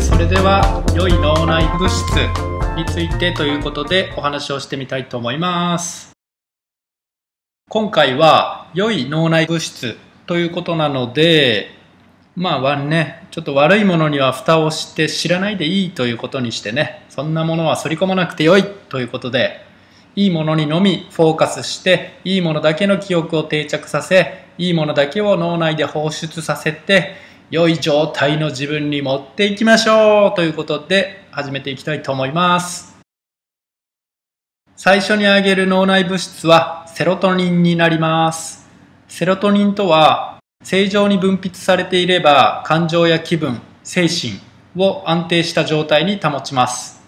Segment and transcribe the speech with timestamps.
[0.00, 2.02] それでは良い脳内物質
[2.76, 6.12] についてということでお話をしてみたいと思います。
[7.68, 9.96] 今回は良い脳内物質
[10.26, 11.70] ということなので
[12.36, 19.60] まあねちょっと悪いものには蓋をして知らないでいいということにしてねそんなものは反り込まなくてよいということで
[20.14, 27.16] いいものにのみフォーカスしていいものだけの記憶を定着させいいものだけを脳内で放出させて
[27.50, 32.96] 良い状態の自分に持っていきましょうということで始めていきたいと思います。
[34.76, 38.66] 最初に挙げる脳内物質はセロトニンになります。
[39.08, 40.35] セロトニンとは
[40.66, 44.40] 正常に分泌されていれば感情や気分精神
[44.76, 47.00] を安定した状態に保ちます。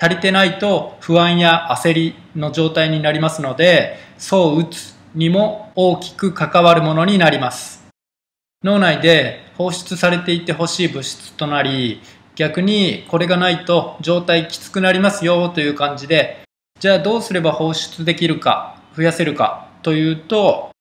[0.00, 7.84] 足りてないと不安や焦りの状態になりますのでそううつにも大きく関わるものになります。
[8.64, 12.00] 脳内で放出されていてほしい物質となり
[12.36, 16.42] 逆にこれがないと状態きつくなりますよという感じで
[16.80, 20.71] じゃあどうすれば放出できるか増やせるかというと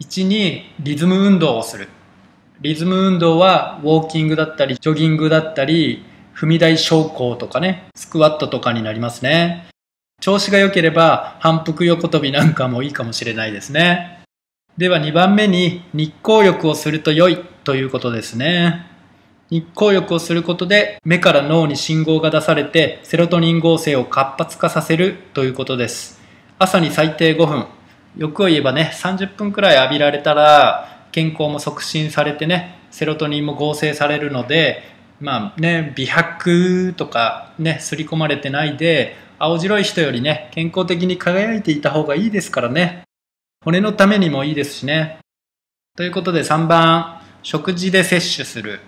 [0.00, 1.88] 1にリズム運動をする
[2.62, 9.68] リズム運動はウォーキングだったりジョギングだったり踏み台昇降とかね、スクワットとかになりますね。
[10.22, 14.24] 調子が良ければ反復横跳びなんかもいいかもしれないですね。
[14.78, 18.86] では2番目に日光浴をすると良いということですね。
[19.50, 26.20] 日光浴をすることで目から脳に信号が出されてセロトニン合成を活発化させるということです。
[26.58, 27.66] 朝に最低5分、
[28.16, 34.82] 欲を言えばね、30分くらい浴びられたら健康も促進されてね、セロトニンも合成されるので
[35.20, 43.02] まあね、美白とかね、刷り込まれてないで、青白い人よりね、健康的に輝いていた方がいいですからね。
[43.62, 45.18] 骨のためにもいいですしね。
[45.94, 48.80] ということで3番、食事で摂取する。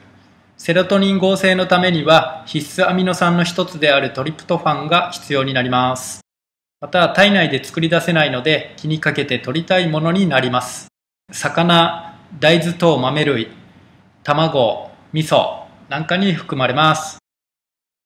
[0.57, 6.22] セロトニン合成のためには必須アミノ酸の一つであるトリプトファンが必要になります。
[6.83, 10.89] また体内で作り出せないので気にかけて取りたいものになります。
[11.31, 13.49] 魚、大豆等豆類、
[14.25, 17.19] 卵、味噌、なんかに含まれます。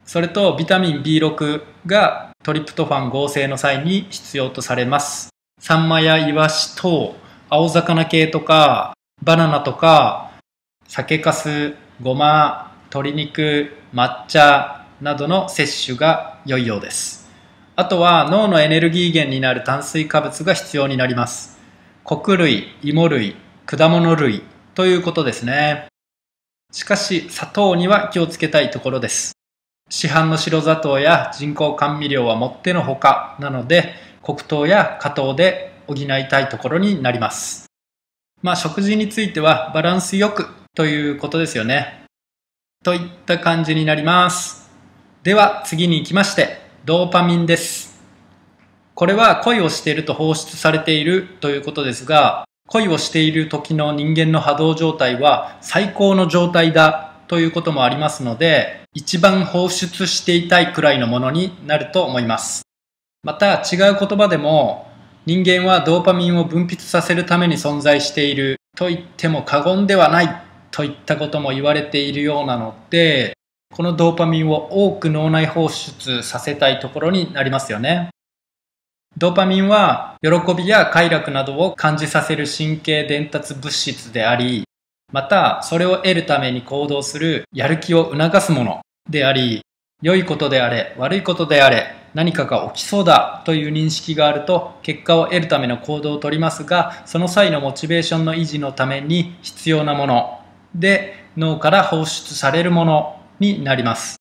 [0.05, 5.31] それとビタミン B6 がトリプトファン合成の際に必要とされます。
[5.59, 7.17] サンマやイワシ等、
[7.49, 10.33] 青魚系とか、バナナとか、
[10.87, 17.26] 酒粕、ごま、鶏肉、抹茶などの摂取が良いようです。
[17.79, 21.59] あとは脳のエネルギー源になる炭水化物が必要になります。
[22.05, 24.43] 穀類、芋類、果物類
[24.75, 25.89] ということですね。
[26.73, 29.33] しかし砂糖には気をつけたいところです。
[29.91, 37.67] 市販の白砂糖や人工甘味料はもってのほかなので黒糖や果糖で補いたいところになります。
[38.41, 42.07] まあ食事についてはバランスよくということですよね。
[42.83, 44.71] といった感じになります。
[45.23, 48.01] では次に行きましてドーパミンです。
[48.95, 62.63] これは恋をしていると放出されているということですが恋をしている時の人間の波動状態は最高の状態だということもありますので、一番放出していたいくらいのものになると思います。
[63.25, 64.87] また違う言葉でも、
[65.25, 73.36] 人間はドーパミンを分泌させるために存在していると言っても過言ではないといったことも言われているようなので、
[73.77, 78.09] このドーパミンを多く脳内放出させたいところになりますよね。
[79.19, 84.65] ドーパミンは喜びや快楽などを感じさせる神経伝達物質であり、
[85.13, 89.61] またそれを得るために行動するやる気を促すものであり、
[90.01, 100.41] 良いことであれ悪いことであれ何かが起きそうだという認識があると結果を得るための行動をとりますがその際のモチベーションの維持のために必要なもの
[100.75, 104.17] で脳から放出されるものになります。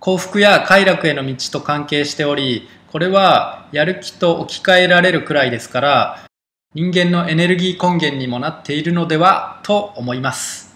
[0.00, 6.26] 幸福や快楽への道と関係しておりこれはやる気と置き換えられるくらいですから
[6.74, 10.74] 人間のエネルギー根源にもなっているのではと思います。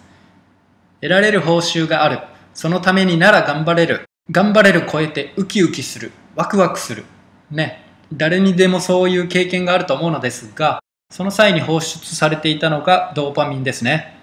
[1.02, 2.20] 得られる報酬がある。
[2.54, 4.06] そのためになら頑張れる。
[4.30, 6.12] 頑張れる超えてウキウキする。
[6.34, 7.04] ワクワクする。
[7.50, 7.84] ね。
[8.12, 14.19] 誰にでもそういう経験があると思うのですがその際に放出されていたのがドーパミンですね。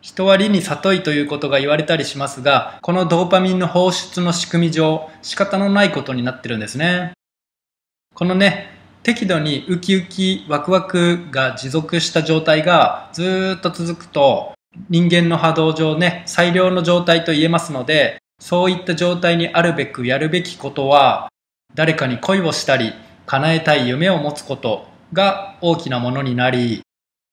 [0.00, 7.12] 人は理に里いということが言われたりしますがこのドーパミンの放出の仕組み上仕方のないことになってるんですね。
[8.14, 8.70] このね
[9.02, 14.52] 適度にウキウキワクワクが持続した状態がずっと続くと
[14.88, 21.28] 人間の波動上ね最良の状態と言えますのでそういった状態にあるべくやるべきことは、
[21.74, 22.94] 誰かに恋をしたり、
[23.26, 26.80] 叶えたい夢を持つことが大きなものになり、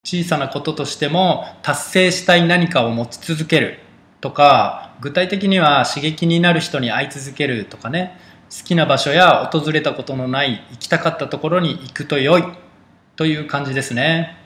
[0.07, 3.79] 小さなこととしても達成したい何かを持ち続ける
[4.21, 8.17] とか、具体的には刺激になる人に会い続けるとかね、
[8.49, 12.43] 好きな場所や訪れたことのない行きたかったところに行くと良い
[13.17, 14.37] という感じですね。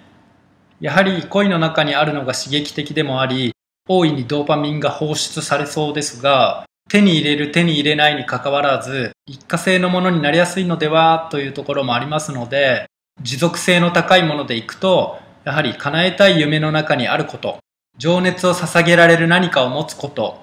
[0.80, 3.54] やはり恋の中にあるのが刺激的でもあり、
[3.88, 12.88] 大いにドーパミンが放出されそうですが、手に入れる手に入れないにかかわらず、一過性のものになりやすいのではというところもありますので、
[13.22, 17.58] 持続性の高いものでいくと、やはり叶えたい夢の中にあること、
[17.98, 20.40] 情熱を捧げられる何かを持つこと、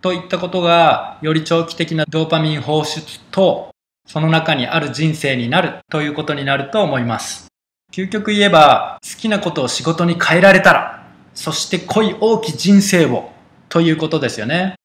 [0.00, 3.70] といったことが、より長期的なドーパミン放出と、
[4.06, 7.48] その中にある人生になるということになると思います。
[7.92, 13.30] 究極言えば、好きなことを仕事に変えられたら、そして濃い大き人生を、
[13.68, 14.76] ということですよね。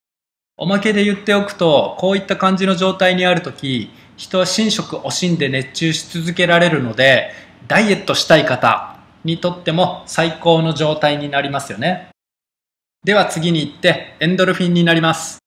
[0.57, 7.31] おまけで言っておくと、こういった感じの状態にあるとき、人は寝食惜しんで熱中し続けられるので、
[7.67, 8.92] ダイエットしたい方
[9.23, 12.09] にとっても最高の状態になりますよね。
[13.03, 15.39] では次に行ってエンドルフィンになります。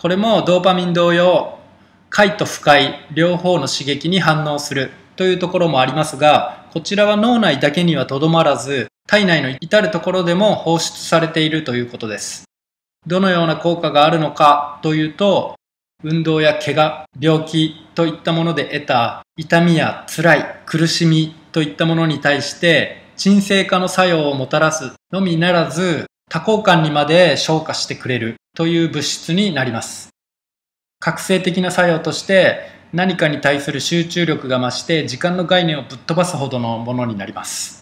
[0.00, 1.58] これもドーパミン同様、
[2.10, 12.44] 快と不快両方の刺激に反応するというところもありますが、こちらは脳内だけにはとどまらず、体内の至るところでも放出されているということです。
[13.06, 15.54] どのような効果があるのかというと、
[16.04, 30.10] 運動や怪我、病気といったもので得た痛みや辛い、苦しみといったものに対して鎮静化の作用をもたらすのみならず多幸感にまで消化してくれるという物質になります。
[31.00, 32.60] 覚醒的な作用として
[32.92, 37.80] 何かに対する集中力が増して時間の概念をぶっ飛ばすほどのものになります。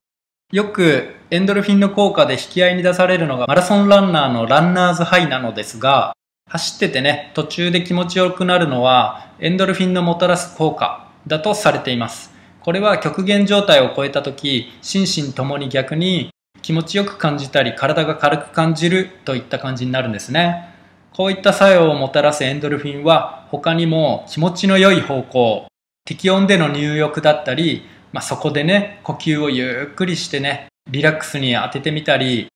[0.52, 6.14] よくエンドルフィンの効果で引き合いに出されるのがマラソンランナーのランナーズハイなのですが、
[6.48, 12.35] 走っててね、途中で気持ちよくなるのはエンドルフィンのもたらす効果だとされています。
[12.66, 16.30] これは極限状態を超えた時、心身ともに逆に
[16.62, 20.74] 気持ちよく感じたり体が軽く感じるといった感じになるんですね。
[21.14, 25.68] こういった作用をもたらすエンドルフィンは他にも気持ちの良い方向、
[26.04, 32.48] 適温での入浴だったり、まあ、そこでね、呼吸をゆっくりしてね、リラックスに当ててみたり、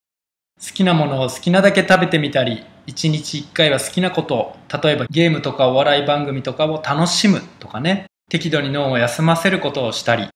[0.60, 10.28] 好きなものを好きなだけ食べてみたり、一日一回は好きなことを、例えばゲームとかお笑い番組とかを楽しむとかね、適度に脳を休ませることをしたり、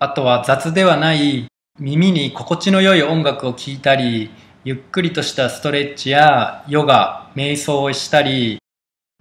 [0.00, 1.46] あとは雑ではない
[1.78, 4.30] 耳に心地の良い音楽を聴いたり、
[4.64, 8.58] ゆっくりとしたストレッチやヨガ、瞑想をしたり、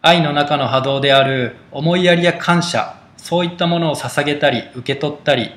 [0.01, 5.51] 愛の中の波動である思いやりや感謝、そういったものを捧げたり、受け取ったり、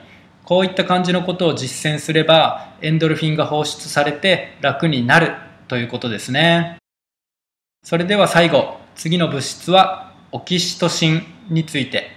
[0.45, 5.35] こういった感じのことを実践すれば、エンドルフィンが放出されて楽になる
[5.69, 6.79] ということですね。
[7.85, 12.16] それでは最後、次の物質はオキシトシンについて。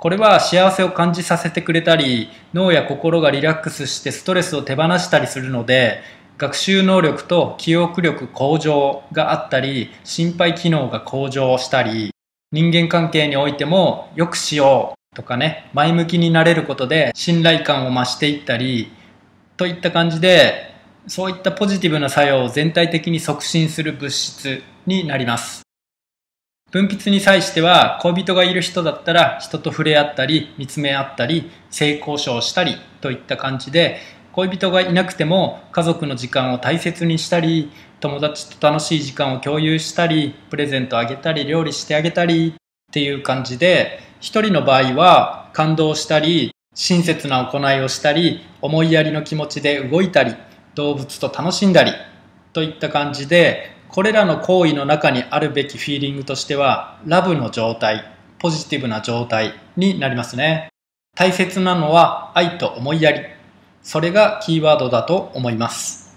[0.00, 6.00] これは幸せを感じさせてくれたり、脳や心がリラックスしてストレスを手放したりするので、
[6.38, 12.14] 学習能力と記憶力向上があったり、心肺機能が向上したり、
[12.50, 18.90] 人間関係においても良くしようとかね、前向きになれることで信頼感を増していったり、
[19.58, 20.74] といった感じで、
[21.08, 25.69] そういったポジティブな作用を全体的に促進する物質になります。
[26.70, 33.98] 分泌に際しては恋人がいる人だったら人と触れ合ったり見つめ合ったり性交渉したりといった感じで
[34.32, 50.36] 恋人がいなくても家族の時間を大切にしたり友達と楽しい時間を共有したりプレゼントあげたり料理してあげたりっていう感じで一人の場合は感動したり親切な行いをしたり思いやりの気持ちで動いたり
[50.76, 51.92] 動物と楽しんだり
[52.52, 58.04] といった感じでこれらの行為の中にあるべきフィーリングとしてはラブの状態
[58.38, 60.68] ポジティブな状態になりますね
[61.16, 63.40] 大切なのは愛と思いやり
[63.82, 66.16] それがキーワードだと思います。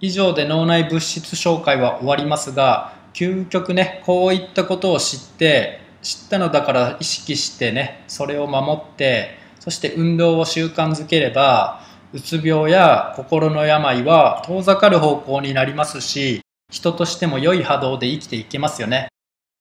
[0.00, 19.08] 以上で脳内物質紹介は終わりますが、究極ね、こういったことを知って、知ったのだから意識してね、それを守って、そして運動を習慣づければ、うつ病や心の病は遠ざかる方向になりますし、人としても良い波動で生きていけますよね。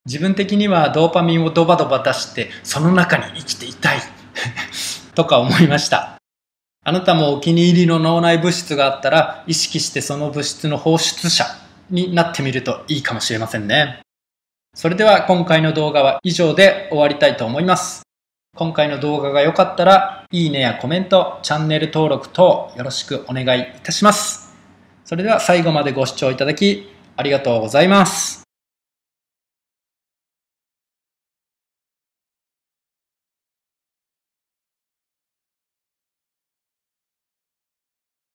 [0.05, 3.99] 自分的にはドーパミンをドバドバ出して、その中に生きていたい
[5.13, 6.17] とか思いました。
[6.85, 11.45] あなたもお気に入りの脳内物質があったら意識してその物質の放出者
[11.89, 13.99] になってみるといいかもしれませんね。
[14.73, 18.03] それでは今回の動画は以上で終わりたいと思います。
[18.55, 24.55] 今回の動画が良かったらいいねやコメント、チャンネル登録等よろしくお願いいたします。
[25.05, 26.89] それでは最後までご視聴いただき
[27.19, 28.38] ありがとうございます。